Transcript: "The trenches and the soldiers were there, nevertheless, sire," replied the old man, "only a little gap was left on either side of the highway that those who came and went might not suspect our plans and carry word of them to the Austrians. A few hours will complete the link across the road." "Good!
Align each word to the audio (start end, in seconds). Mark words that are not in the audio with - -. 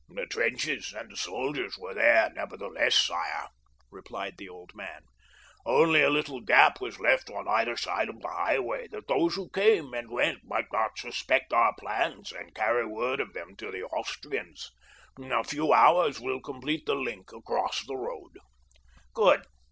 "The 0.09 0.25
trenches 0.25 0.93
and 0.93 1.11
the 1.11 1.15
soldiers 1.15 1.77
were 1.77 1.93
there, 1.93 2.31
nevertheless, 2.33 2.95
sire," 2.95 3.49
replied 3.91 4.33
the 4.39 4.49
old 4.49 4.73
man, 4.73 5.01
"only 5.63 6.01
a 6.01 6.09
little 6.09 6.41
gap 6.41 6.81
was 6.81 6.99
left 6.99 7.29
on 7.29 7.47
either 7.47 7.77
side 7.77 8.09
of 8.09 8.19
the 8.19 8.27
highway 8.27 8.87
that 8.87 9.07
those 9.07 9.35
who 9.35 9.51
came 9.51 9.93
and 9.93 10.09
went 10.09 10.39
might 10.43 10.71
not 10.71 10.97
suspect 10.97 11.53
our 11.53 11.75
plans 11.79 12.31
and 12.31 12.55
carry 12.55 12.83
word 12.87 13.19
of 13.19 13.33
them 13.33 13.55
to 13.57 13.69
the 13.69 13.83
Austrians. 13.83 14.71
A 15.19 15.43
few 15.43 15.71
hours 15.71 16.19
will 16.19 16.41
complete 16.41 16.87
the 16.87 16.95
link 16.95 17.31
across 17.31 17.85
the 17.85 17.95
road." 17.95 18.39
"Good! 19.13 19.43